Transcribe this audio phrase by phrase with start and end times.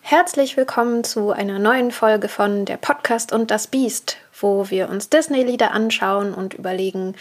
[0.00, 5.10] Herzlich willkommen zu einer neuen Folge von Der Podcast und das Biest, wo wir uns
[5.10, 7.14] Disney-Lieder anschauen und überlegen,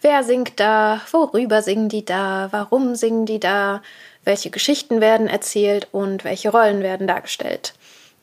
[0.00, 3.80] wer singt da, worüber singen die da, warum singen die da,
[4.24, 7.74] welche Geschichten werden erzählt und welche Rollen werden dargestellt.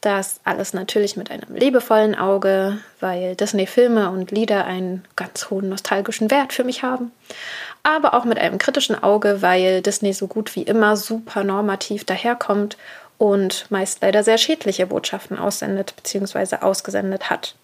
[0.02, 6.30] Das alles natürlich mit einem liebevollen Auge, weil Disney-Filme und Lieder einen ganz hohen nostalgischen
[6.30, 7.14] Wert für mich haben.
[7.84, 12.78] Aber auch mit einem kritischen Auge, weil Disney so gut wie immer super normativ daherkommt
[13.18, 16.58] und meist leider sehr schädliche Botschaften aussendet bzw.
[16.62, 17.56] ausgesendet hat.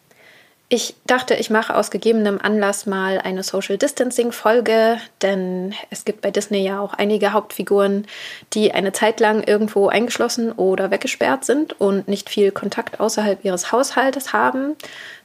[0.72, 6.22] Ich dachte, ich mache aus gegebenem Anlass mal eine Social Distancing Folge, denn es gibt
[6.22, 8.06] bei Disney ja auch einige Hauptfiguren,
[8.54, 13.72] die eine Zeit lang irgendwo eingeschlossen oder weggesperrt sind und nicht viel Kontakt außerhalb ihres
[13.72, 14.76] Haushaltes haben.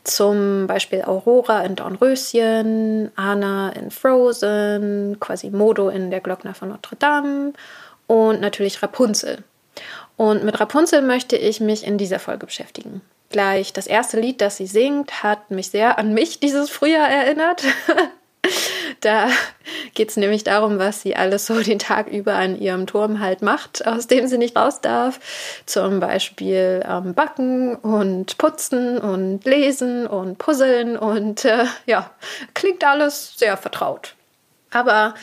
[0.02, 7.52] Zum Beispiel Aurora in Dornröschen, Anna in Frozen, Quasimodo in Der Glockner von Notre Dame
[8.06, 9.44] und natürlich Rapunzel.
[10.16, 13.02] Und mit Rapunzel möchte ich mich in dieser Folge beschäftigen
[13.34, 17.64] gleich das erste Lied, das sie singt, hat mich sehr an mich dieses Frühjahr erinnert.
[19.00, 19.28] da
[19.94, 23.42] geht es nämlich darum, was sie alles so den Tag über an ihrem Turm halt
[23.42, 25.18] macht, aus dem sie nicht raus darf.
[25.66, 32.12] Zum Beispiel ähm, backen und putzen und lesen und puzzeln und äh, ja,
[32.54, 34.14] klingt alles sehr vertraut.
[34.70, 35.14] Aber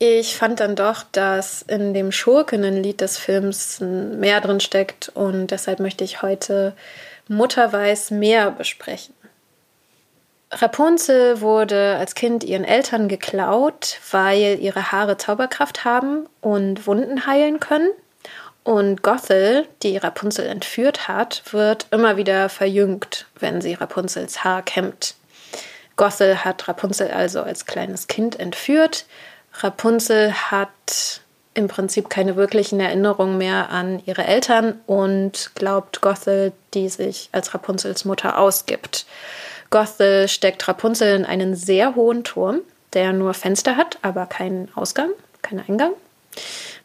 [0.00, 5.78] ich fand dann doch, dass in dem Schurkenlied des Films mehr drin steckt und deshalb
[5.78, 6.74] möchte ich heute
[7.30, 9.14] Mutter weiß mehr besprechen.
[10.50, 17.60] Rapunzel wurde als Kind ihren Eltern geklaut, weil ihre Haare Zauberkraft haben und Wunden heilen
[17.60, 17.90] können.
[18.64, 25.14] Und Gothel, die Rapunzel entführt hat, wird immer wieder verjüngt, wenn sie Rapunzels Haar kämmt.
[25.94, 29.06] Gothel hat Rapunzel also als kleines Kind entführt.
[29.60, 31.20] Rapunzel hat
[31.54, 37.54] im Prinzip keine wirklichen Erinnerungen mehr an ihre Eltern und glaubt Gothel, die sich als
[37.54, 39.06] Rapunzels Mutter ausgibt.
[39.70, 42.60] Gothel steckt Rapunzel in einen sehr hohen Turm,
[42.92, 45.10] der nur Fenster hat, aber keinen Ausgang,
[45.42, 45.92] keinen Eingang.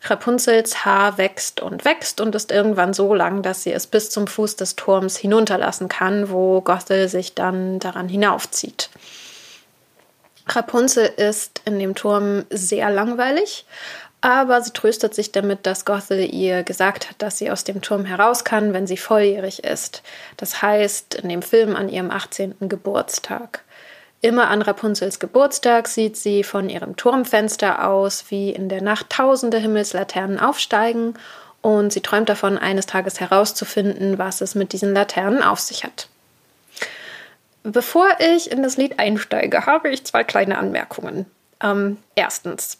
[0.03, 4.27] Rapunzels Haar wächst und wächst und ist irgendwann so lang, dass sie es bis zum
[4.27, 8.89] Fuß des Turms hinunterlassen kann, wo Gothel sich dann daran hinaufzieht.
[10.47, 13.65] Rapunzel ist in dem Turm sehr langweilig
[14.25, 18.05] aber sie tröstet sich damit, dass Gothel ihr gesagt hat, dass sie aus dem Turm
[18.05, 20.01] heraus kann, wenn sie volljährig ist.
[20.35, 22.55] Das heißt, in dem Film an ihrem 18.
[22.61, 23.61] Geburtstag.
[24.21, 29.59] Immer an Rapunzels Geburtstag sieht sie von ihrem Turmfenster aus, wie in der Nacht tausende
[29.59, 31.13] Himmelslaternen aufsteigen
[31.61, 36.09] und sie träumt davon, eines Tages herauszufinden, was es mit diesen Laternen auf sich hat.
[37.61, 41.27] Bevor ich in das Lied einsteige, habe ich zwei kleine Anmerkungen.
[41.61, 42.79] Ähm, erstens,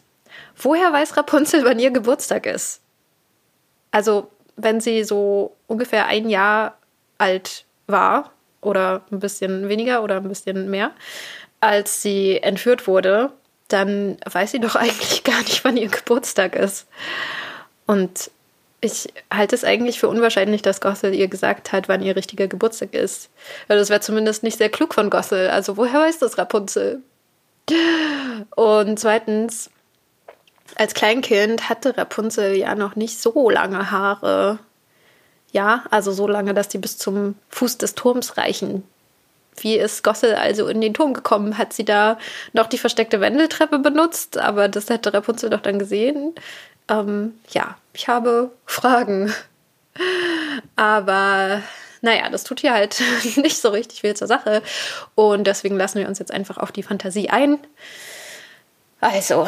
[0.57, 2.81] Woher weiß Rapunzel, wann ihr Geburtstag ist?
[3.91, 6.77] Also, wenn sie so ungefähr ein Jahr
[7.17, 8.31] alt war
[8.61, 10.91] oder ein bisschen weniger oder ein bisschen mehr,
[11.59, 13.31] als sie entführt wurde,
[13.67, 16.87] dann weiß sie doch eigentlich gar nicht, wann ihr Geburtstag ist.
[17.85, 18.31] Und
[18.81, 22.93] ich halte es eigentlich für unwahrscheinlich, dass Gothel ihr gesagt hat, wann ihr richtiger Geburtstag
[22.93, 23.29] ist.
[23.67, 25.49] Das wäre zumindest nicht sehr klug von Gothel.
[25.49, 27.01] Also woher weiß das Rapunzel?
[28.55, 29.71] Und zweitens,
[30.75, 34.59] als Kleinkind hatte Rapunzel ja noch nicht so lange Haare.
[35.51, 38.83] Ja, also so lange, dass die bis zum Fuß des Turms reichen.
[39.57, 41.57] Wie ist Gossel also in den Turm gekommen?
[41.57, 42.17] Hat sie da
[42.51, 44.37] noch die versteckte Wendeltreppe benutzt?
[44.37, 46.33] Aber das hätte Rapunzel doch dann gesehen.
[46.89, 49.33] Ähm, ja, ich habe Fragen.
[50.75, 51.61] Aber
[52.01, 53.01] naja, das tut hier halt
[53.37, 54.61] nicht so richtig viel zur Sache.
[55.15, 57.57] Und deswegen lassen wir uns jetzt einfach auf die Fantasie ein.
[58.99, 59.47] Also,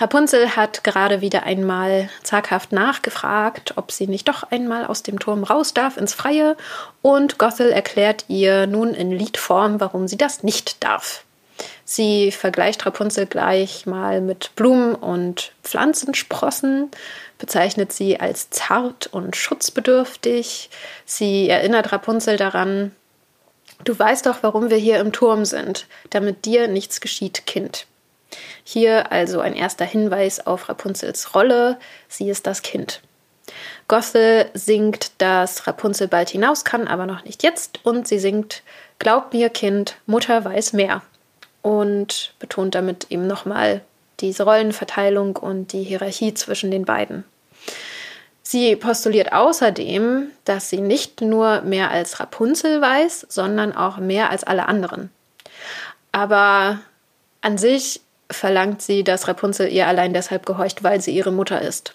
[0.00, 5.44] Rapunzel hat gerade wieder einmal zaghaft nachgefragt, ob sie nicht doch einmal aus dem Turm
[5.44, 6.56] raus darf ins Freie,
[7.02, 11.24] und Gothel erklärt ihr nun in Liedform, warum sie das nicht darf.
[11.84, 16.90] Sie vergleicht Rapunzel gleich mal mit Blumen und Pflanzensprossen,
[17.38, 20.70] bezeichnet sie als zart und schutzbedürftig.
[21.04, 22.92] Sie erinnert Rapunzel daran,
[23.84, 27.86] Du weißt doch, warum wir hier im Turm sind, damit dir nichts geschieht, Kind.
[28.64, 31.78] Hier also ein erster Hinweis auf Rapunzels Rolle.
[32.08, 33.00] Sie ist das Kind.
[33.88, 37.84] Gothel singt, dass Rapunzel bald hinaus kann, aber noch nicht jetzt.
[37.84, 38.62] Und sie singt,
[38.98, 41.02] Glaub mir, Kind, Mutter weiß mehr.
[41.62, 43.82] Und betont damit eben nochmal
[44.20, 47.24] diese Rollenverteilung und die Hierarchie zwischen den beiden.
[48.42, 54.42] Sie postuliert außerdem, dass sie nicht nur mehr als Rapunzel weiß, sondern auch mehr als
[54.42, 55.10] alle anderen.
[56.12, 56.80] Aber
[57.42, 61.94] an sich verlangt sie, dass Rapunzel ihr allein deshalb gehorcht, weil sie ihre Mutter ist.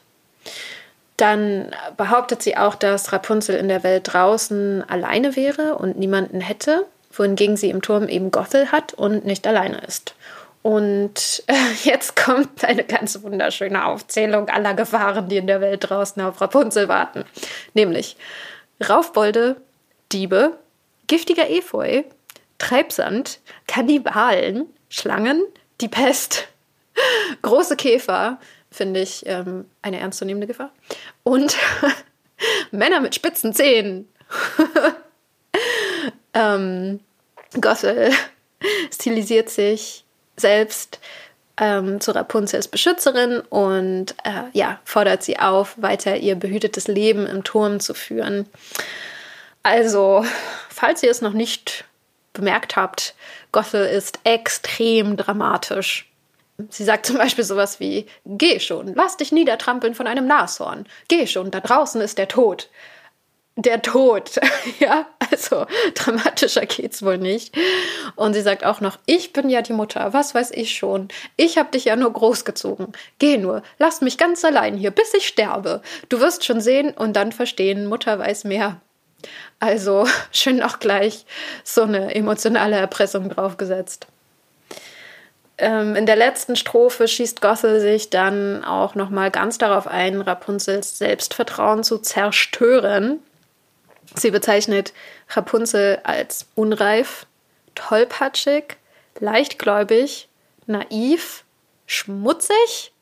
[1.18, 6.85] Dann behauptet sie auch, dass Rapunzel in der Welt draußen alleine wäre und niemanden hätte,
[7.12, 10.15] wohingegen sie im Turm eben Gothel hat und nicht alleine ist.
[10.63, 11.53] Und äh,
[11.83, 16.88] jetzt kommt eine ganz wunderschöne Aufzählung aller Gefahren, die in der Welt draußen auf Rapunzel
[16.88, 17.25] warten.
[17.75, 18.18] Nämlich
[18.88, 19.57] Raufbolde,
[20.12, 20.57] Diebe,
[21.07, 22.03] giftiger Efeu,
[22.57, 25.44] Treibsand, Kannibalen, Schlangen,
[25.81, 26.48] die Pest,
[27.42, 28.40] große Käfer,
[28.72, 30.72] finde ich ähm, eine ernstzunehmende Gefahr,
[31.24, 31.56] und
[32.72, 34.08] Männer mit spitzen Zähnen.
[36.34, 37.00] ähm,
[37.60, 38.12] Gothel
[38.92, 40.04] stilisiert sich
[40.38, 41.00] selbst
[41.58, 47.44] ähm, zu Rapunzels Beschützerin und äh, ja, fordert sie auf, weiter ihr behütetes Leben im
[47.44, 48.48] Turm zu führen.
[49.62, 50.25] Also,
[50.70, 51.86] falls ihr es noch nicht
[52.34, 53.14] bemerkt habt,
[53.53, 56.11] Gothel ist extrem dramatisch.
[56.69, 60.85] Sie sagt zum Beispiel sowas wie: Geh schon, lass dich niedertrampeln von einem Nashorn.
[61.07, 62.69] Geh schon, da draußen ist der Tod
[63.55, 64.39] der Tod.
[64.79, 65.65] ja, also
[65.95, 67.55] dramatischer geht's wohl nicht.
[68.15, 71.07] Und sie sagt auch noch, ich bin ja die Mutter, was weiß ich schon.
[71.38, 72.94] Ich habe dich ja nur großgezogen.
[73.19, 75.81] Geh nur, lass mich ganz allein hier, bis ich sterbe.
[76.09, 78.81] Du wirst schon sehen und dann verstehen, Mutter weiß mehr.
[79.60, 81.25] Also schön auch gleich
[81.64, 84.08] so eine emotionale Erpressung draufgesetzt.
[85.58, 90.22] Ähm, in der letzten Strophe schießt Gothel sich dann auch noch mal ganz darauf ein,
[90.22, 93.20] Rapunzels Selbstvertrauen zu zerstören
[94.16, 94.94] Sie bezeichnet
[95.30, 97.25] Rapunzel als unreif,
[97.75, 98.78] tollpatschig,
[99.20, 100.28] leichtgläubig,
[100.66, 101.44] naiv,
[101.88, 102.94] schmutzig,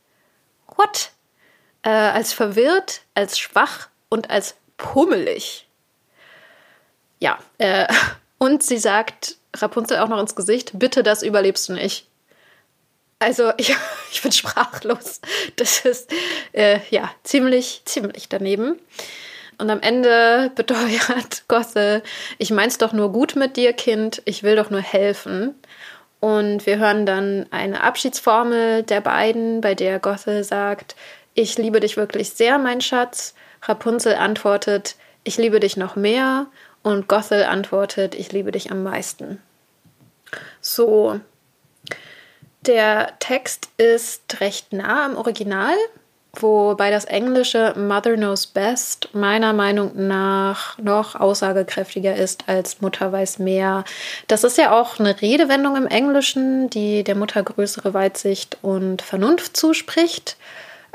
[0.76, 1.12] what?
[1.84, 5.68] Äh, als verwirrt, als schwach und als pummelig.
[7.22, 7.88] Ja, äh,
[8.38, 12.08] und sie sagt Rapunzel auch noch ins Gesicht, bitte, das überlebst du nicht.
[13.20, 13.74] Also ich,
[14.12, 15.22] ich bin sprachlos.
[15.56, 16.12] Das ist
[16.52, 18.78] äh, ja ziemlich, ziemlich daneben.
[19.58, 22.02] Und am Ende beteuert Gosse,
[22.40, 25.56] ich mein's doch nur gut mit dir, Kind, ich will doch nur helfen.
[26.20, 30.96] Und wir hören dann eine Abschiedsformel der beiden, bei der Gosse sagt,
[31.34, 33.34] ich liebe dich wirklich sehr, mein Schatz.
[33.64, 36.48] Rapunzel antwortet, ich liebe dich noch mehr.
[36.84, 39.42] Und Gothel antwortet, ich liebe dich am meisten.
[40.62, 41.20] So,
[42.62, 45.76] der Text ist recht nah am Original
[46.34, 53.40] wobei das englische Mother Knows Best meiner Meinung nach noch aussagekräftiger ist als Mutter weiß
[53.40, 53.84] mehr.
[54.28, 59.58] Das ist ja auch eine Redewendung im Englischen, die der Mutter größere Weitsicht und Vernunft
[59.58, 60.38] zuspricht.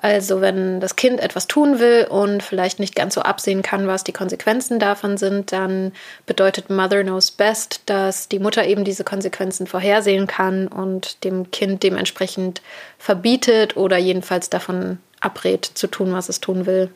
[0.07, 4.05] Also wenn das Kind etwas tun will und vielleicht nicht ganz so absehen kann, was
[4.05, 5.91] die Konsequenzen davon sind, dann
[6.27, 11.83] bedeutet Mother Knows Best, dass die Mutter eben diese Konsequenzen vorhersehen kann und dem Kind
[11.83, 12.63] dementsprechend
[13.01, 16.89] verbietet oder jedenfalls davon abrät zu tun, was es tun will.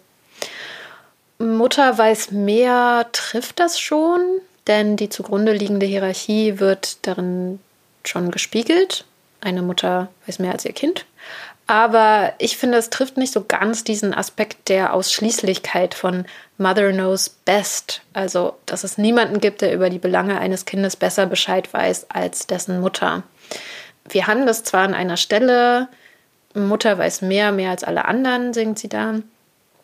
[1.40, 4.20] Mutter weiß mehr trifft das schon,
[4.68, 7.58] denn die zugrunde liegende Hierarchie wird darin
[8.04, 9.04] schon gespiegelt.
[9.40, 11.06] Eine Mutter weiß mehr als ihr Kind.
[11.66, 16.24] Aber ich finde, es trifft nicht so ganz diesen Aspekt der Ausschließlichkeit von
[16.58, 18.02] Mother knows best.
[18.12, 22.48] Also, dass es niemanden gibt, der über die Belange eines Kindes besser Bescheid weiß als
[22.48, 23.22] dessen Mutter.
[24.08, 25.86] Wir haben das zwar an einer Stelle,
[26.54, 29.20] Mutter weiß mehr, mehr als alle anderen, singt sie da.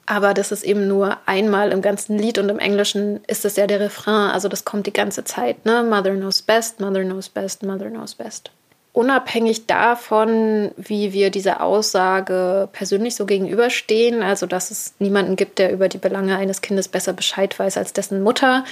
[0.07, 3.67] Aber das ist eben nur einmal im ganzen Lied und im Englischen ist es ja
[3.67, 5.83] der Refrain, also das kommt die ganze Zeit, ne?
[5.83, 8.51] Mother knows best, Mother knows best, Mother knows best.
[8.97, 15.71] Unabhängig davon, wie wir dieser Aussage persönlich so gegenüberstehen, also dass es niemanden gibt, der
[15.71, 18.65] über die Belange eines Kindes besser Bescheid weiß als dessen Mutter,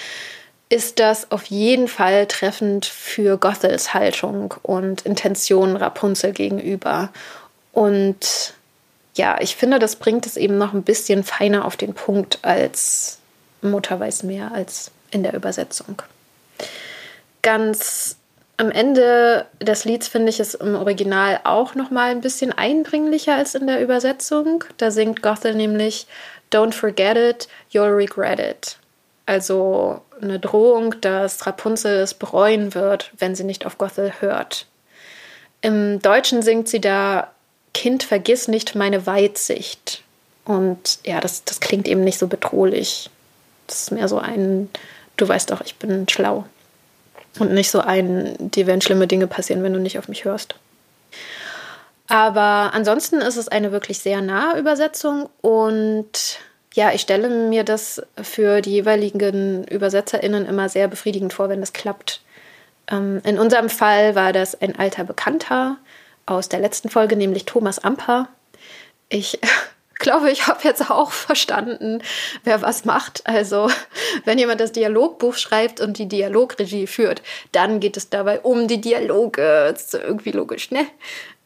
[0.70, 7.10] ist das auf jeden Fall treffend für Gothels Haltung und Intention Rapunzel gegenüber.
[7.72, 8.54] Und
[9.16, 13.18] ja, ich finde, das bringt es eben noch ein bisschen feiner auf den Punkt als
[13.60, 16.00] Mutter weiß mehr als in der Übersetzung.
[17.42, 18.16] Ganz
[18.56, 23.34] am Ende des Lieds finde ich es im Original auch noch mal ein bisschen eindringlicher
[23.34, 24.64] als in der Übersetzung.
[24.76, 26.06] Da singt Gothel nämlich
[26.52, 28.78] Don't forget it, you'll regret it.
[29.26, 34.66] Also eine Drohung, dass Rapunzel es bereuen wird, wenn sie nicht auf Gothel hört.
[35.60, 37.30] Im Deutschen singt sie da
[37.72, 40.02] Kind, vergiss nicht meine Weitsicht.
[40.44, 43.10] Und ja, das, das klingt eben nicht so bedrohlich.
[43.66, 44.68] Das ist mehr so ein,
[45.16, 46.44] du weißt doch, ich bin schlau.
[47.38, 50.54] Und nicht so ein, dir werden schlimme Dinge passieren, wenn du nicht auf mich hörst.
[52.06, 56.38] Aber ansonsten ist es eine wirklich sehr nahe Übersetzung und
[56.74, 61.72] ja, ich stelle mir das für die jeweiligen ÜbersetzerInnen immer sehr befriedigend vor, wenn das
[61.72, 62.20] klappt.
[62.90, 65.78] Ähm, in unserem Fall war das ein alter Bekannter,
[66.26, 68.28] aus der letzten Folge, nämlich Thomas Amper.
[69.08, 69.38] Ich
[69.94, 72.02] glaube, ich habe jetzt auch verstanden,
[72.44, 73.26] wer was macht.
[73.26, 73.70] Also,
[74.24, 77.22] wenn jemand das Dialogbuch schreibt und die Dialogregie führt,
[77.52, 79.70] dann geht es dabei um die Dialoge.
[79.70, 80.86] Das ist irgendwie logisch, ne?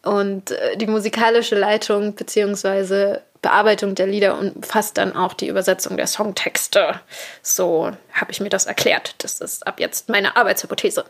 [0.03, 3.19] Und äh, die musikalische Leitung bzw.
[3.43, 7.01] Bearbeitung der Lieder umfasst dann auch die Übersetzung der Songtexte.
[7.43, 9.15] So habe ich mir das erklärt.
[9.19, 11.05] Das ist ab jetzt meine Arbeitshypothese.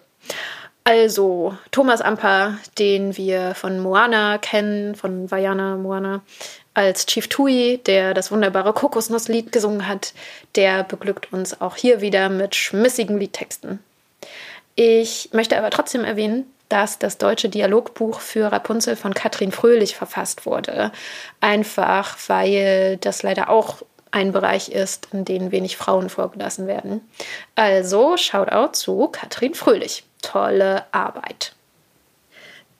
[0.84, 6.22] Also, Thomas Amper, den wir von Moana kennen, von Vajana Moana,
[6.78, 10.12] als Chief Tui, der das wunderbare Kokosnusslied gesungen hat,
[10.54, 13.80] der beglückt uns auch hier wieder mit schmissigen Liedtexten.
[14.76, 20.46] Ich möchte aber trotzdem erwähnen, dass das deutsche Dialogbuch für Rapunzel von Katrin Fröhlich verfasst
[20.46, 20.92] wurde.
[21.40, 23.82] Einfach weil das leider auch
[24.12, 27.00] ein Bereich ist, in dem wenig Frauen vorgelassen werden.
[27.56, 30.04] Also Shoutout zu Katrin Fröhlich.
[30.22, 31.54] Tolle Arbeit.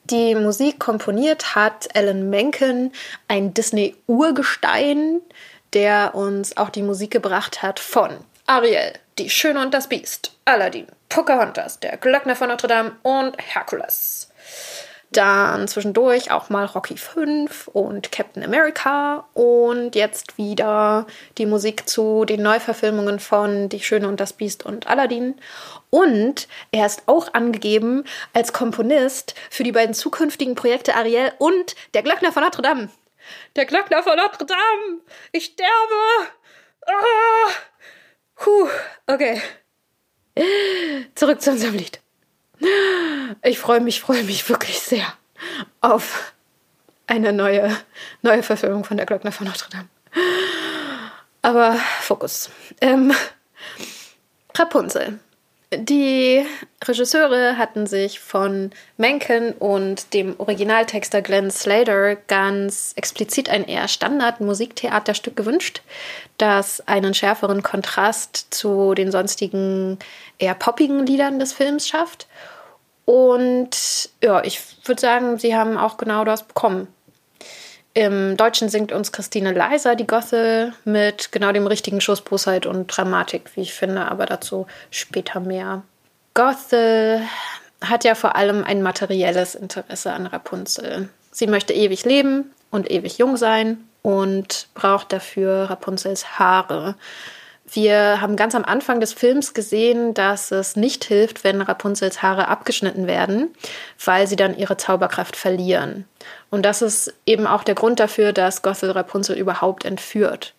[0.09, 2.91] Die Musik komponiert hat Alan Menken,
[3.27, 5.21] ein Disney-Urgestein,
[5.73, 10.87] der uns auch die Musik gebracht hat von Ariel, Die Schöne und das Biest, Aladdin,
[11.09, 14.31] Pocahontas, Der Glöckner von Notre Dame und Hercules.
[15.11, 21.07] Dann zwischendurch auch mal Rocky 5 und Captain America und jetzt wieder
[21.39, 25.35] die Musik zu den Neuverfilmungen von Die Schöne und das Biest und Aladdin.
[25.89, 32.03] Und er ist auch angegeben als Komponist für die beiden zukünftigen Projekte Ariel und Der
[32.03, 32.89] Glöckner von Notre Dame.
[33.55, 35.01] Der Glöckner von Notre Dame!
[35.31, 36.29] Ich sterbe!
[36.85, 37.51] Ah!
[38.35, 38.69] Puh,
[39.07, 39.41] okay.
[41.15, 41.99] Zurück zu unserem Lied.
[43.43, 45.05] Ich freue mich, freue mich wirklich sehr
[45.81, 46.33] auf
[47.07, 47.75] eine neue,
[48.21, 49.89] neue Verfilmung von der Glöckner von Notre Dame.
[51.41, 52.49] Aber Fokus.
[52.81, 53.13] Ähm,
[54.55, 55.19] Rapunzel.
[55.71, 56.43] Die
[56.83, 65.35] Regisseure hatten sich von Mencken und dem Originaltexter Glenn Slater ganz explizit ein eher Standard-Musiktheaterstück
[65.35, 65.83] gewünscht,
[66.39, 69.99] das einen schärferen Kontrast zu den sonstigen
[70.39, 72.27] eher poppigen Liedern des Films schafft.
[73.05, 76.87] Und ja, ich würde sagen, sie haben auch genau das bekommen.
[77.99, 82.87] Im Deutschen singt uns Christine Leiser die Gosse mit genau dem richtigen Schuss Bosheit und
[82.87, 85.83] Dramatik, wie ich finde, aber dazu später mehr.
[86.33, 87.19] Gosse
[87.81, 91.09] hat ja vor allem ein materielles Interesse an Rapunzel.
[91.31, 96.95] Sie möchte ewig leben und ewig jung sein und braucht dafür Rapunzels Haare.
[97.71, 102.47] Wir haben ganz am Anfang des Films gesehen, dass es nicht hilft, wenn Rapunzels Haare
[102.47, 103.53] abgeschnitten werden,
[104.03, 106.05] weil sie dann ihre Zauberkraft verlieren.
[106.49, 110.53] Und das ist eben auch der Grund dafür, dass Gothel Rapunzel überhaupt entführt.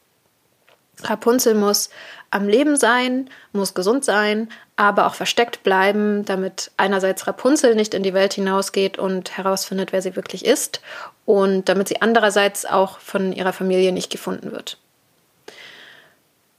[1.02, 1.90] Rapunzel muss
[2.30, 8.02] am Leben sein, muss gesund sein, aber auch versteckt bleiben, damit einerseits Rapunzel nicht in
[8.02, 10.80] die Welt hinausgeht und herausfindet, wer sie wirklich ist,
[11.24, 14.78] und damit sie andererseits auch von ihrer Familie nicht gefunden wird.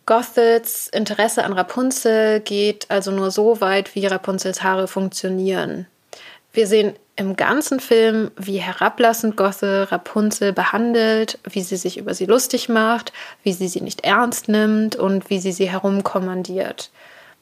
[0.06, 5.88] Gothels Interesse an Rapunzel geht also nur so weit, wie Rapunzels Haare funktionieren.
[6.54, 12.26] Wir sehen im ganzen Film, wie herablassend Gothel Rapunzel behandelt, wie sie sich über sie
[12.26, 16.90] lustig macht, wie sie sie nicht ernst nimmt und wie sie sie herumkommandiert.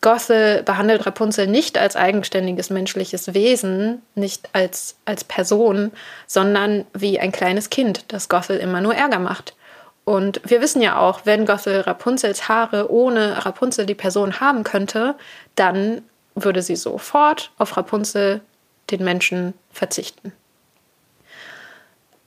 [0.01, 5.91] Gothel behandelt Rapunzel nicht als eigenständiges menschliches Wesen, nicht als, als Person,
[6.25, 9.53] sondern wie ein kleines Kind, das Gothel immer nur Ärger macht.
[10.09, 15.13] Und wir wissen ja auch, wenn Gothel Rapunzels Haare ohne Rapunzel die Person haben könnte,
[15.53, 16.01] dann
[16.33, 18.41] würde sie sofort auf Rapunzel
[18.89, 20.33] den Menschen verzichten.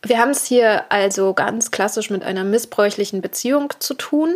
[0.01, 4.33] Wir haben es hier also ganz klassisch mit einer missbräuchlichen Beziehung zu tun.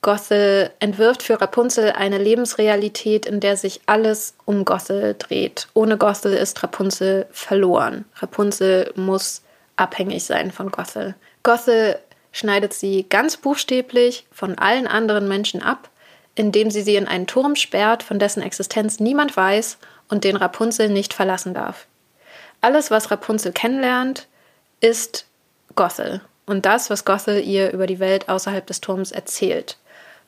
[0.00, 5.66] Gothel entwirft für Rapunzel eine Lebensrealität, in der sich alles um Gothel dreht.
[5.74, 8.04] Ohne Gothel ist Rapunzel verloren.
[8.14, 9.42] Rapunzel muss
[9.74, 11.16] abhängig sein von Gothel.
[11.42, 11.98] Gothel
[12.32, 15.90] schneidet sie ganz buchstäblich von allen anderen Menschen ab,
[16.34, 20.88] indem sie sie in einen Turm sperrt, von dessen Existenz niemand weiß und den Rapunzel
[20.88, 21.86] nicht verlassen darf.
[22.60, 24.26] Alles, was Rapunzel kennenlernt,
[24.80, 25.26] ist
[25.74, 29.76] Gothel und das, was Gothel ihr über die Welt außerhalb des Turms erzählt.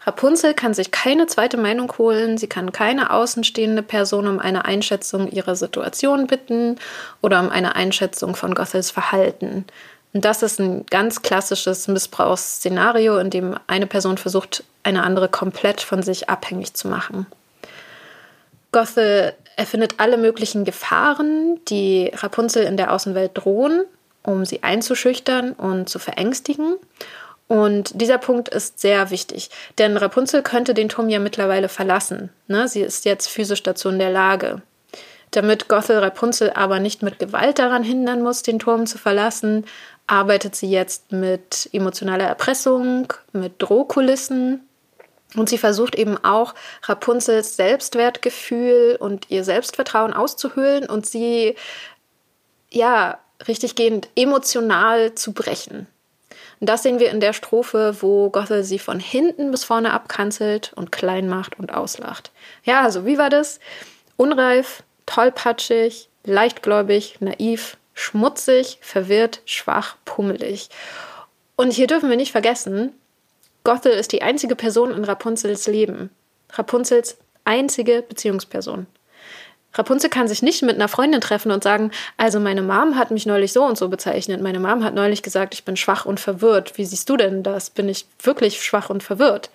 [0.05, 5.31] Rapunzel kann sich keine zweite Meinung holen, sie kann keine außenstehende Person um eine Einschätzung
[5.31, 6.79] ihrer Situation bitten
[7.21, 9.65] oder um eine Einschätzung von Gothels Verhalten.
[10.13, 15.81] Und das ist ein ganz klassisches Missbrauchsszenario, in dem eine Person versucht, eine andere komplett
[15.81, 17.27] von sich abhängig zu machen.
[18.73, 23.85] Gothel erfindet alle möglichen Gefahren, die Rapunzel in der Außenwelt drohen,
[24.23, 26.77] um sie einzuschüchtern und zu verängstigen.
[27.49, 32.31] Und dieser Punkt ist sehr wichtig, denn Rapunzel könnte den Turm ja mittlerweile verlassen.
[32.47, 32.67] Ne?
[32.67, 34.63] Sie ist jetzt physisch dazu in der Lage.
[35.33, 39.65] Damit Gothel Rapunzel aber nicht mit Gewalt daran hindern muss, den Turm zu verlassen,
[40.07, 44.67] arbeitet sie jetzt mit emotionaler Erpressung, mit Drohkulissen
[45.37, 51.57] und sie versucht eben auch Rapunzels Selbstwertgefühl und ihr Selbstvertrauen auszuhöhlen und sie
[52.71, 53.19] ja
[53.49, 55.87] richtig gehend emotional zu brechen.
[56.61, 60.73] Und das sehen wir in der Strophe, wo Gothel sie von hinten bis vorne abkanzelt
[60.77, 62.31] und klein macht und auslacht.
[62.63, 63.59] Ja, also wie war das?
[64.17, 70.69] Unreif, tollpatschig, leichtgläubig, naiv, schmutzig, verwirrt, schwach, pummelig.
[71.57, 72.93] Und hier dürfen wir nicht vergessen,
[73.65, 76.11] Gothel ist die einzige Person in Rapunzels Leben.
[76.53, 78.87] Rapunzels einzige Beziehungsperson.
[79.75, 83.25] Rapunzel kann sich nicht mit einer Freundin treffen und sagen, also meine Mom hat mich
[83.25, 84.43] neulich so und so bezeichnet.
[84.43, 86.77] Meine Mom hat neulich gesagt, ich bin schwach und verwirrt.
[86.77, 87.71] Wie siehst du denn das?
[87.71, 89.51] Bin ich wirklich schwach und verwirrt?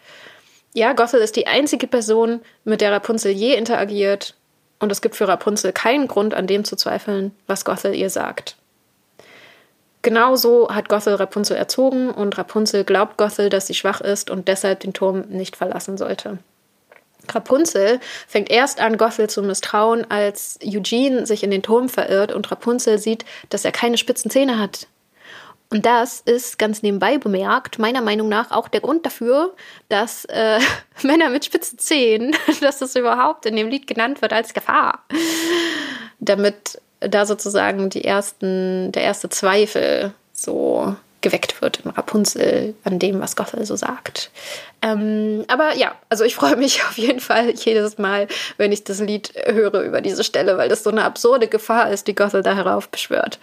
[0.73, 4.33] Ja, Gothel ist die einzige Person, mit der Rapunzel je interagiert.
[4.79, 8.55] Und es gibt für Rapunzel keinen Grund, an dem zu zweifeln, was Gothel ihr sagt.
[10.03, 14.79] Genauso hat Gothel Rapunzel erzogen und Rapunzel glaubt Gothel, dass sie schwach ist und deshalb
[14.81, 16.37] den Turm nicht verlassen sollte.
[17.27, 22.49] Rapunzel fängt erst an, Gothel zu misstrauen, als Eugene sich in den Turm verirrt und
[22.49, 24.87] Rapunzel sieht, dass er keine spitzen Zähne hat.
[25.69, 29.53] Und das ist ganz nebenbei bemerkt, meiner Meinung nach auch der Grund dafür,
[29.89, 30.59] dass äh,
[31.03, 35.03] Männer mit spitzen Zähnen, dass das überhaupt in dem Lied genannt wird als Gefahr.
[36.19, 40.95] Damit da sozusagen die ersten, der erste Zweifel so
[41.27, 44.31] geweckt wird in Rapunzel an dem, was Gothel so sagt.
[44.81, 49.01] Ähm, aber ja, also ich freue mich auf jeden Fall jedes Mal, wenn ich das
[49.01, 52.55] Lied höre über diese Stelle, weil das so eine absurde Gefahr ist, die Gothel da
[52.55, 53.39] heraufbeschwört.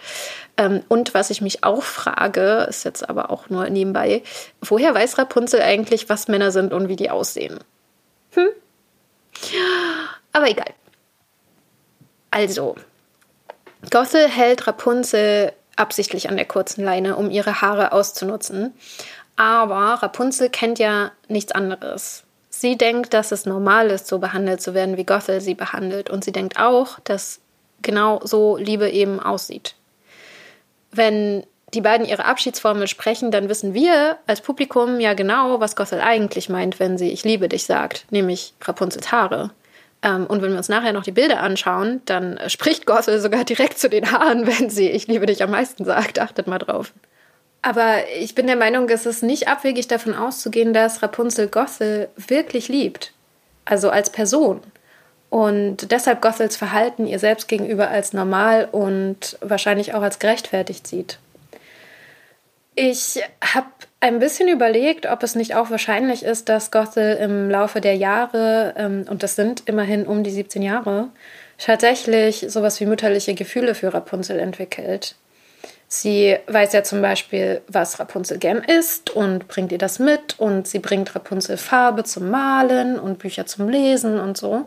[0.57, 4.23] Ähm, und was ich mich auch frage, ist jetzt aber auch nur nebenbei,
[4.61, 7.59] woher weiß Rapunzel eigentlich, was Männer sind und wie die aussehen?
[8.31, 8.49] Hm?
[10.33, 10.73] Aber egal.
[12.31, 12.75] Also,
[13.91, 18.73] Gothel hält Rapunzel absichtlich an der kurzen Leine, um ihre Haare auszunutzen.
[19.35, 22.23] Aber Rapunzel kennt ja nichts anderes.
[22.49, 26.09] Sie denkt, dass es normal ist, so behandelt zu werden, wie Gothel sie behandelt.
[26.09, 27.41] Und sie denkt auch, dass
[27.81, 29.75] genau so Liebe eben aussieht.
[30.91, 35.99] Wenn die beiden ihre Abschiedsformel sprechen, dann wissen wir als Publikum ja genau, was Gothel
[35.99, 39.51] eigentlich meint, wenn sie Ich liebe dich sagt, nämlich Rapunzels Haare.
[40.05, 43.79] Ähm, und wenn wir uns nachher noch die Bilder anschauen, dann spricht Gothel sogar direkt
[43.79, 46.19] zu den Haaren, wenn sie Ich liebe dich am meisten sagt.
[46.19, 46.93] Achtet mal drauf.
[47.63, 52.67] Aber ich bin der Meinung, es ist nicht abwegig davon auszugehen, dass Rapunzel Gothel wirklich
[52.67, 53.11] liebt.
[53.65, 54.61] Also als Person.
[55.31, 61.17] Und deshalb Gothels Verhalten ihr selbst gegenüber als normal und wahrscheinlich auch als gerechtfertigt sieht.
[62.75, 63.67] Ich habe
[64.05, 68.75] ein bisschen überlegt, ob es nicht auch wahrscheinlich ist, dass Gothel im Laufe der Jahre,
[68.77, 71.09] ähm, und das sind immerhin um die 17 Jahre,
[71.57, 75.15] tatsächlich sowas wie mütterliche Gefühle für Rapunzel entwickelt.
[75.87, 80.67] Sie weiß ja zum Beispiel, was Rapunzel gern isst und bringt ihr das mit und
[80.67, 84.65] sie bringt Rapunzel Farbe zum Malen und Bücher zum Lesen und so.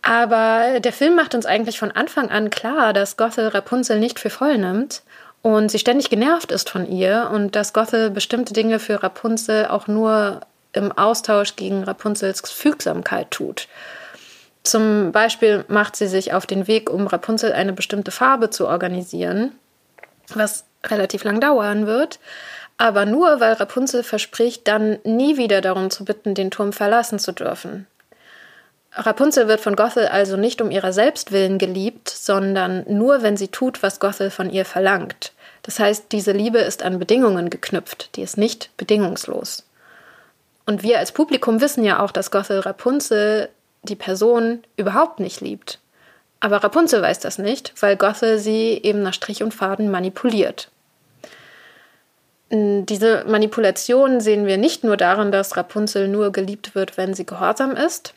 [0.00, 4.30] Aber der Film macht uns eigentlich von Anfang an klar, dass Gothel Rapunzel nicht für
[4.30, 5.02] voll nimmt
[5.42, 9.86] und sie ständig genervt ist von ihr und dass Gothel bestimmte Dinge für Rapunzel auch
[9.86, 10.40] nur
[10.72, 13.68] im Austausch gegen Rapunzels Fügsamkeit tut.
[14.64, 19.52] Zum Beispiel macht sie sich auf den Weg, um Rapunzel eine bestimmte Farbe zu organisieren,
[20.34, 22.18] was relativ lang dauern wird,
[22.76, 27.32] aber nur weil Rapunzel verspricht, dann nie wieder darum zu bitten, den Turm verlassen zu
[27.32, 27.86] dürfen.
[28.98, 33.48] Rapunzel wird von Gothel also nicht um ihrer selbst willen geliebt, sondern nur, wenn sie
[33.48, 35.32] tut, was Gothel von ihr verlangt.
[35.62, 39.64] Das heißt, diese Liebe ist an Bedingungen geknüpft, die ist nicht bedingungslos.
[40.66, 43.48] Und wir als Publikum wissen ja auch, dass Gothel Rapunzel
[43.82, 45.78] die Person überhaupt nicht liebt.
[46.40, 50.70] Aber Rapunzel weiß das nicht, weil Gothel sie eben nach Strich und Faden manipuliert.
[52.50, 57.72] Diese Manipulation sehen wir nicht nur darin, dass Rapunzel nur geliebt wird, wenn sie gehorsam
[57.72, 58.14] ist,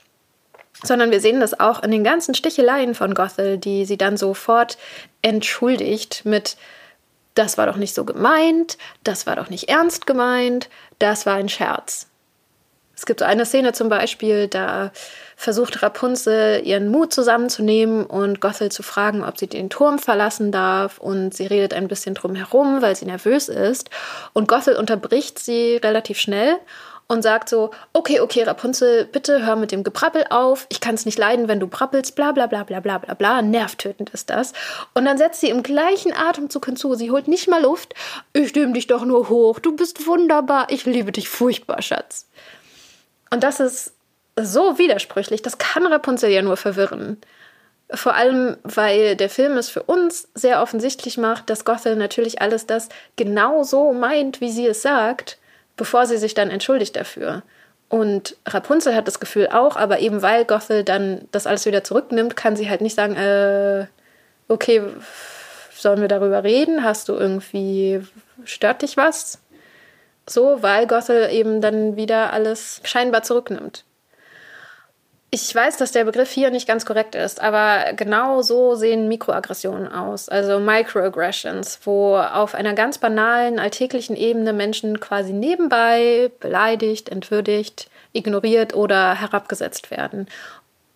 [0.84, 4.78] sondern wir sehen das auch in den ganzen Sticheleien von Gothel, die sie dann sofort
[5.22, 6.58] entschuldigt mit
[7.34, 11.48] das war doch nicht so gemeint, das war doch nicht ernst gemeint, das war ein
[11.50, 12.08] Scherz.
[13.02, 14.92] Es gibt so eine Szene zum Beispiel, da
[15.36, 21.00] versucht Rapunzel ihren Mut zusammenzunehmen und Gothel zu fragen, ob sie den Turm verlassen darf.
[21.00, 23.90] Und sie redet ein bisschen drum herum, weil sie nervös ist.
[24.34, 26.58] Und Gothel unterbricht sie relativ schnell
[27.12, 30.66] und sagt so, okay, okay, Rapunzel, bitte hör mit dem Geprappel auf.
[30.70, 33.42] Ich kann es nicht leiden, wenn du prappelst, bla bla bla bla bla bla bla.
[33.42, 34.54] Nervtötend ist das.
[34.94, 36.96] Und dann setzt sie im gleichen Atemzug hinzu.
[36.96, 37.96] Sie holt nicht mal Luft.
[38.32, 39.60] Ich nehme dich doch nur hoch.
[39.60, 40.68] Du bist wunderbar.
[40.70, 42.30] Ich liebe dich furchtbar, Schatz.
[43.30, 43.92] Und das ist
[44.38, 45.42] so widersprüchlich.
[45.42, 47.18] Das kann Rapunzel ja nur verwirren.
[47.94, 52.68] Vor allem, weil der Film es für uns sehr offensichtlich macht, dass Gothel natürlich alles
[52.68, 55.40] das genau so meint, wie sie es sagt,
[55.82, 57.42] bevor sie sich dann entschuldigt dafür.
[57.90, 62.36] Und Rapunzel hat das Gefühl auch, aber eben weil Gothel dann das alles wieder zurücknimmt,
[62.36, 63.88] kann sie halt nicht sagen, äh,
[64.48, 64.84] okay,
[65.76, 66.84] sollen wir darüber reden?
[66.84, 68.02] Hast du irgendwie,
[68.44, 69.40] stört dich was?
[70.30, 73.84] So, weil Gothel eben dann wieder alles scheinbar zurücknimmt.
[75.34, 79.88] Ich weiß, dass der Begriff hier nicht ganz korrekt ist, aber genau so sehen Mikroaggressionen
[79.88, 87.90] aus, also Microaggressions, wo auf einer ganz banalen, alltäglichen Ebene Menschen quasi nebenbei beleidigt, entwürdigt,
[88.12, 90.28] ignoriert oder herabgesetzt werden.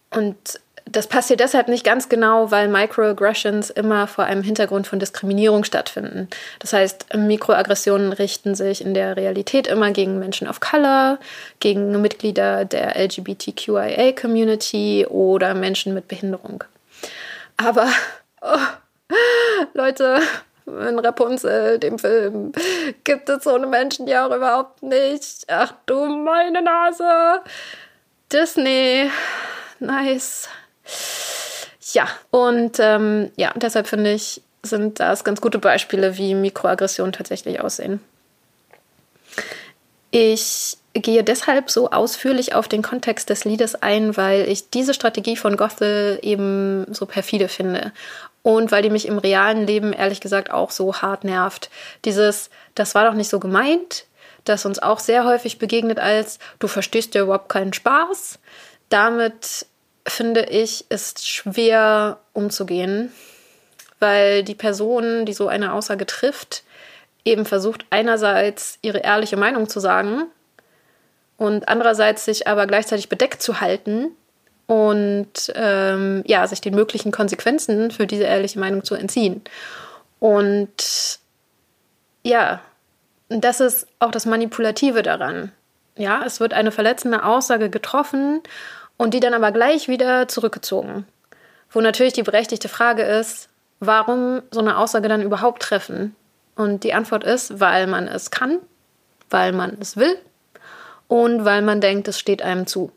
[0.10, 5.63] Und das passiert deshalb nicht ganz genau, weil Microaggressions immer vor einem Hintergrund von Diskriminierung
[5.63, 6.28] stattfinden.
[6.60, 11.17] Das heißt, Mikroaggressionen richten sich in der Realität immer gegen Menschen of Color,
[11.60, 16.63] gegen Mitglieder der LGBTQIA-Community oder Menschen mit Behinderung.
[17.58, 17.88] Aber,
[18.41, 18.60] oh,
[19.74, 20.19] Leute,
[20.67, 22.52] in Rapunzel, dem Film,
[23.04, 25.45] gibt es so eine Menschen ja auch überhaupt nicht.
[25.48, 27.41] Ach du meine Nase.
[28.32, 29.10] Disney.
[29.80, 30.48] Nice.
[31.93, 37.62] Ja, und ähm, ja, deshalb finde ich, sind das ganz gute Beispiele, wie Mikroaggressionen tatsächlich
[37.62, 38.02] aussehen.
[40.12, 45.36] Ich gehe deshalb so ausführlich auf den Kontext des Liedes ein, weil ich diese Strategie
[45.36, 47.91] von Gothel eben so perfide finde.
[48.41, 51.69] Und weil die mich im realen Leben ehrlich gesagt auch so hart nervt.
[52.06, 54.06] Dieses, das war doch nicht so gemeint,
[54.45, 58.39] das uns auch sehr häufig begegnet als, du verstehst ja überhaupt keinen Spaß.
[58.89, 59.65] Damit
[60.07, 63.11] finde ich, ist schwer umzugehen,
[63.99, 66.63] weil die Person, die so eine Aussage trifft,
[67.23, 70.25] eben versucht einerseits ihre ehrliche Meinung zu sagen
[71.37, 74.11] und andererseits sich aber gleichzeitig bedeckt zu halten
[74.67, 79.41] und ähm, ja, sich den möglichen Konsequenzen für diese ehrliche Meinung zu entziehen.
[80.19, 81.19] Und
[82.23, 82.61] ja,
[83.29, 85.51] das ist auch das Manipulative daran.
[85.97, 88.41] Ja, es wird eine verletzende Aussage getroffen
[88.97, 91.05] und die dann aber gleich wieder zurückgezogen.
[91.69, 96.15] Wo natürlich die berechtigte Frage ist, warum so eine Aussage dann überhaupt treffen?
[96.55, 98.60] Und die Antwort ist, weil man es kann,
[99.29, 100.17] weil man es will
[101.08, 102.91] und weil man denkt, es steht einem zu.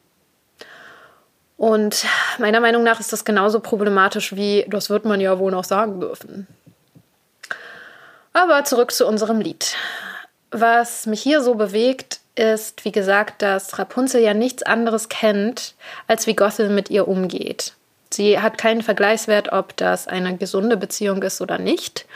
[1.57, 2.07] Und
[2.39, 5.99] meiner Meinung nach ist das genauso problematisch wie, das wird man ja wohl noch sagen
[6.01, 6.47] dürfen.
[8.33, 9.75] Aber zurück zu unserem Lied.
[10.53, 15.75] Was mich hier so bewegt, ist, wie gesagt, dass Rapunzel ja nichts anderes kennt,
[16.07, 17.75] als wie Gothel mit ihr umgeht.
[18.11, 22.07] Sie hat keinen Vergleichswert, ob das eine gesunde Beziehung ist oder nicht.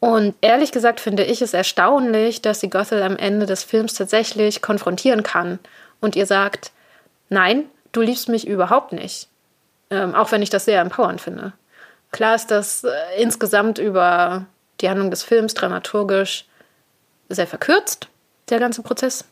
[0.00, 4.60] Und ehrlich gesagt finde ich es erstaunlich, dass sie Gothel am Ende des Films tatsächlich
[4.60, 5.58] konfrontieren kann
[6.00, 6.72] und ihr sagt,
[7.28, 9.28] nein, du liebst mich überhaupt nicht.
[9.90, 11.52] Ähm, auch wenn ich das sehr empowernd finde.
[12.10, 14.46] Klar ist das äh, insgesamt über
[14.80, 16.44] die Handlung des Films dramaturgisch
[17.28, 18.08] sehr verkürzt,
[18.50, 19.24] der ganze Prozess.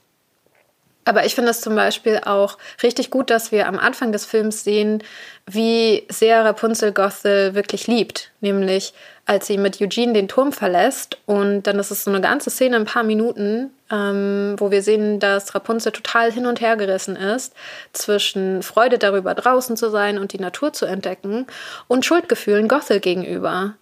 [1.04, 4.64] Aber ich finde es zum Beispiel auch richtig gut, dass wir am Anfang des Films
[4.64, 5.02] sehen,
[5.46, 8.30] wie sehr Rapunzel Gothel wirklich liebt.
[8.40, 8.94] Nämlich,
[9.26, 11.18] als sie mit Eugene den Turm verlässt.
[11.26, 15.20] Und dann ist es so eine ganze Szene, ein paar Minuten, ähm, wo wir sehen,
[15.20, 17.54] dass Rapunzel total hin und her gerissen ist
[17.92, 21.46] zwischen Freude darüber, draußen zu sein und die Natur zu entdecken
[21.86, 23.74] und Schuldgefühlen Gothel gegenüber.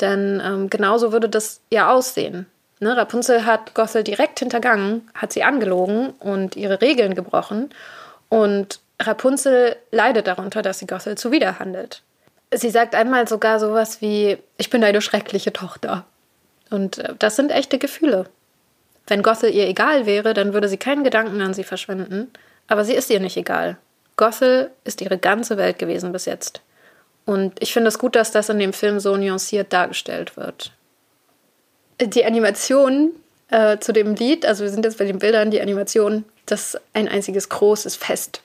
[0.00, 2.46] Denn ähm, genauso würde das ja aussehen.
[2.80, 7.70] Ne, Rapunzel hat Gothel direkt hintergangen, hat sie angelogen und ihre Regeln gebrochen.
[8.28, 12.02] Und Rapunzel leidet darunter, dass sie Gothel zuwiderhandelt.
[12.54, 16.04] Sie sagt einmal sogar sowas wie: Ich bin deine schreckliche Tochter.
[16.70, 18.26] Und äh, das sind echte Gefühle.
[19.08, 22.30] Wenn Gothel ihr egal wäre, dann würde sie keinen Gedanken an sie verschwenden.
[22.68, 23.76] Aber sie ist ihr nicht egal.
[24.16, 26.60] Gothel ist ihre ganze Welt gewesen bis jetzt.
[27.24, 30.72] Und ich finde es gut, dass das in dem Film so nuanciert dargestellt wird
[32.00, 33.10] die Animation
[33.50, 36.80] äh, zu dem Lied, also wir sind jetzt bei den Bildern, die Animation, das ist
[36.94, 38.42] ein einziges großes Fest.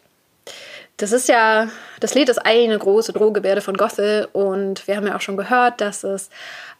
[0.98, 5.16] Das ist ja, das Lied ist eine große Drohgebärde von Gothel und wir haben ja
[5.16, 6.30] auch schon gehört, dass es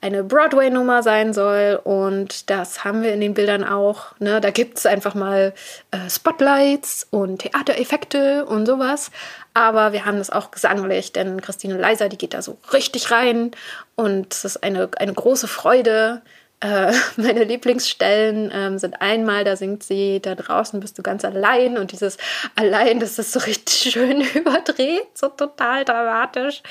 [0.02, 4.20] eine Broadway-Nummer sein soll und das haben wir in den Bildern auch.
[4.20, 4.40] Ne?
[4.40, 5.54] Da gibt es einfach mal
[5.90, 9.10] äh, Spotlights und Theatereffekte und sowas.
[9.56, 13.52] Aber wir haben das auch gesanglich, denn Christine Leiser, die geht da so richtig rein
[13.96, 16.22] und es ist eine, eine große Freude,
[16.64, 21.78] äh, meine Lieblingsstellen ähm, sind einmal, da singt sie, da draußen bist du ganz allein
[21.78, 22.18] und dieses
[22.56, 26.64] allein, das ist so richtig schön überdreht, so total dramatisch.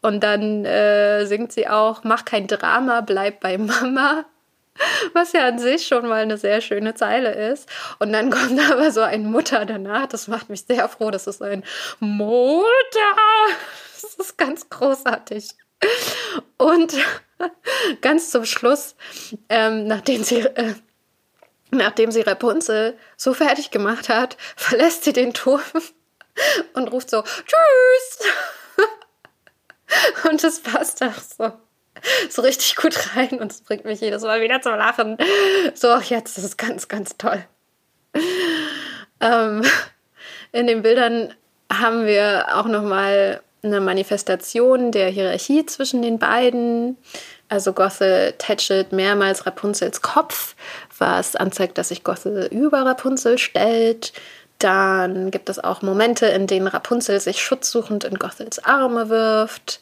[0.00, 4.24] Und dann äh, singt sie auch, mach kein Drama, bleib bei Mama.
[5.12, 7.68] Was ja an sich schon mal eine sehr schöne Zeile ist.
[8.00, 10.06] Und dann kommt aber so ein Mutter danach.
[10.06, 11.12] Das macht mich sehr froh.
[11.12, 11.62] Das ist ein
[12.00, 12.64] Mutter.
[13.92, 15.50] Das ist ganz großartig.
[16.56, 16.94] Und
[18.00, 18.96] ganz zum Schluss,
[19.48, 20.40] ähm, nachdem sie.
[20.40, 20.74] Äh,
[21.70, 25.60] nachdem sie Rapunzel so fertig gemacht hat, verlässt sie den Turm
[26.74, 28.28] und ruft so Tschüss.
[30.30, 31.52] Und das passt auch so
[32.28, 35.16] so richtig gut rein und es bringt mich jedes Mal wieder zum Lachen.
[35.74, 37.44] So, auch jetzt, das ist ganz, ganz toll.
[39.20, 39.62] Ähm,
[40.52, 41.34] in den Bildern
[41.72, 46.98] haben wir auch nochmal eine Manifestation der Hierarchie zwischen den beiden.
[47.48, 50.56] Also Gothel tätschelt mehrmals Rapunzels Kopf,
[50.98, 54.12] was anzeigt, dass sich Gothel über Rapunzel stellt.
[54.58, 59.80] Dann gibt es auch Momente, in denen Rapunzel sich schutzsuchend in Gothels Arme wirft.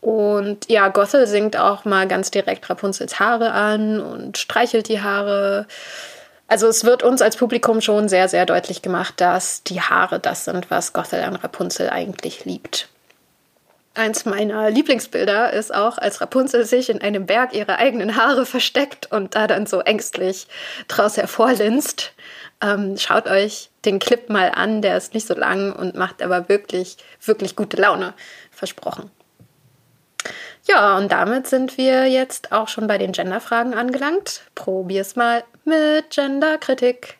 [0.00, 5.66] Und ja, Gothel singt auch mal ganz direkt Rapunzels Haare an und streichelt die Haare.
[6.46, 10.44] Also es wird uns als Publikum schon sehr, sehr deutlich gemacht, dass die Haare das
[10.44, 12.88] sind, was Gothel an Rapunzel eigentlich liebt.
[13.96, 19.10] Eins meiner Lieblingsbilder ist auch, als Rapunzel sich in einem Berg ihrer eigenen Haare versteckt
[19.10, 20.48] und da dann so ängstlich
[20.86, 22.12] draus hervorlinst.
[22.60, 26.50] Ähm, schaut euch den Clip mal an, der ist nicht so lang und macht aber
[26.50, 28.12] wirklich, wirklich gute Laune.
[28.50, 29.10] Versprochen.
[30.68, 34.42] Ja, und damit sind wir jetzt auch schon bei den Genderfragen angelangt.
[34.54, 37.16] Probier's mal mit Genderkritik.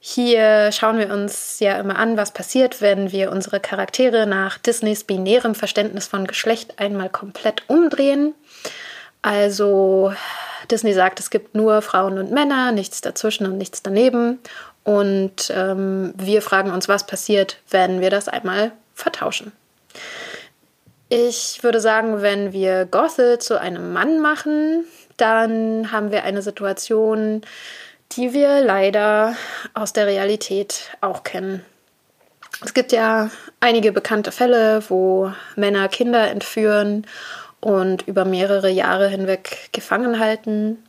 [0.00, 5.02] Hier schauen wir uns ja immer an, was passiert, wenn wir unsere Charaktere nach Disneys
[5.04, 8.34] binärem Verständnis von Geschlecht einmal komplett umdrehen.
[9.22, 10.12] Also
[10.70, 14.38] Disney sagt, es gibt nur Frauen und Männer, nichts dazwischen und nichts daneben.
[14.84, 19.52] Und ähm, wir fragen uns, was passiert, wenn wir das einmal vertauschen.
[21.08, 24.84] Ich würde sagen, wenn wir Gothel zu einem Mann machen,
[25.16, 27.42] dann haben wir eine Situation,
[28.12, 29.36] die wir leider
[29.74, 31.64] aus der Realität auch kennen.
[32.64, 37.06] Es gibt ja einige bekannte Fälle, wo Männer Kinder entführen
[37.60, 40.82] und über mehrere Jahre hinweg gefangen halten.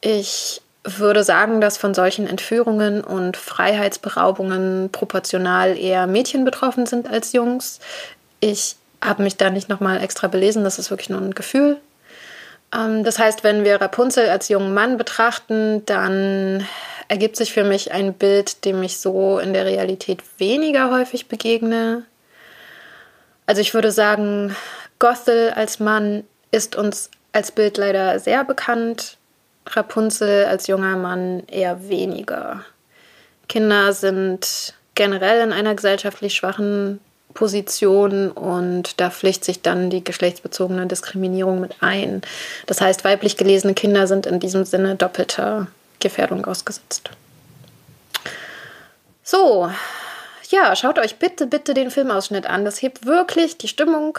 [0.00, 7.32] Ich würde sagen, dass von solchen Entführungen und Freiheitsberaubungen proportional eher Mädchen betroffen sind als
[7.32, 7.78] Jungs.
[8.40, 11.78] Ich habe mich da nicht nochmal extra belesen, das ist wirklich nur ein Gefühl.
[12.74, 16.66] Ähm, das heißt, wenn wir Rapunzel als jungen Mann betrachten, dann
[17.08, 22.04] ergibt sich für mich ein Bild, dem ich so in der Realität weniger häufig begegne.
[23.46, 24.56] Also ich würde sagen,
[24.98, 29.18] Gothel als Mann ist uns als Bild leider sehr bekannt,
[29.66, 32.64] Rapunzel als junger Mann eher weniger.
[33.48, 37.00] Kinder sind generell in einer gesellschaftlich schwachen
[37.34, 42.22] Position und da pflicht sich dann die geschlechtsbezogene Diskriminierung mit ein.
[42.66, 45.66] Das heißt, weiblich gelesene Kinder sind in diesem Sinne doppelter
[46.00, 47.10] Gefährdung ausgesetzt.
[49.22, 49.70] So,
[50.50, 52.64] ja, schaut euch bitte, bitte den Filmausschnitt an.
[52.64, 54.18] Das hebt wirklich die Stimmung.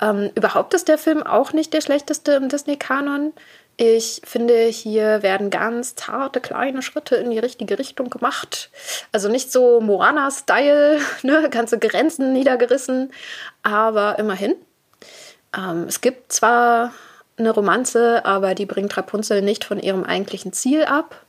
[0.00, 3.32] Ähm, überhaupt ist der Film auch nicht der schlechteste im Disney-Kanon.
[3.76, 8.70] Ich finde, hier werden ganz zarte kleine Schritte in die richtige Richtung gemacht.
[9.12, 13.10] Also nicht so Moana-Style, ne, ganze Grenzen niedergerissen,
[13.62, 14.54] aber immerhin.
[15.56, 16.92] Ähm, es gibt zwar
[17.38, 21.24] eine Romanze, aber die bringt Rapunzel nicht von ihrem eigentlichen Ziel ab.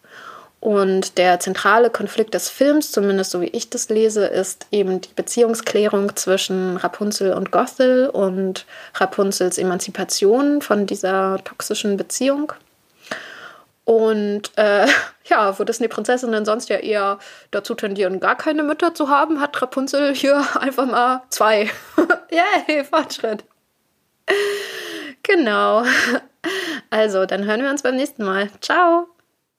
[0.62, 5.13] Und der zentrale Konflikt des Films, zumindest so wie ich das lese, ist eben die
[5.15, 12.54] Beziehungsklärung zwischen Rapunzel und Gothel und Rapunzels Emanzipation von dieser toxischen Beziehung.
[13.86, 14.86] Und äh,
[15.26, 17.17] ja, wo Disney-Prinzessinnen sonst ja eher
[17.50, 21.71] dazu tendieren, gar keine Mütter zu haben, hat Rapunzel hier einfach mal zwei.
[22.67, 23.43] Yay, Fortschritt.
[25.24, 25.84] Genau.
[26.91, 28.52] Also, dann hören wir uns beim nächsten Mal.
[28.62, 29.08] Ciao.